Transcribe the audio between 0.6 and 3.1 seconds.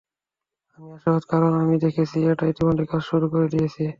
আমি আশাবাদী, কারণ আমি দেখেছি, এটা ইতিমধ্যেই কাজ